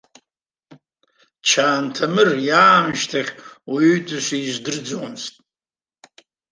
Чанҭамыр 1.47 2.29
иаамышьҭахь 2.47 3.31
уаҩытәыҩса 3.71 4.35
издырӡом. 4.47 5.13